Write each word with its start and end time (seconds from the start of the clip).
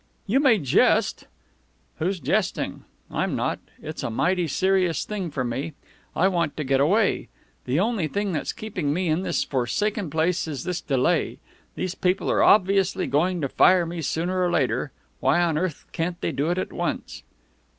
"You 0.25 0.39
may 0.39 0.57
jest" 0.57 1.27
"Who's 1.99 2.19
jesting? 2.19 2.85
I'm 3.11 3.35
not. 3.35 3.59
It's 3.79 4.01
a 4.01 4.09
mighty 4.09 4.47
serious 4.47 5.05
thing 5.05 5.29
for 5.29 5.43
me. 5.43 5.73
I 6.15 6.27
want 6.27 6.57
to 6.57 6.63
get 6.63 6.79
away. 6.79 7.29
The 7.65 7.79
only 7.79 8.07
thing 8.07 8.31
that's 8.31 8.51
keeping 8.51 8.95
me 8.95 9.09
in 9.09 9.21
this 9.21 9.43
forsaken 9.43 10.09
place 10.09 10.47
is 10.47 10.63
this 10.63 10.81
delay. 10.81 11.37
These 11.75 11.93
people 11.93 12.31
are 12.31 12.41
obviously 12.41 13.05
going 13.05 13.41
to 13.41 13.47
fire 13.47 13.85
me 13.85 14.01
sooner 14.01 14.43
or 14.43 14.49
later. 14.49 14.91
Why 15.19 15.39
on 15.39 15.55
earth 15.55 15.85
can't 15.91 16.19
they 16.19 16.31
do 16.31 16.49
it 16.49 16.57
at 16.57 16.73
once?" 16.73 17.21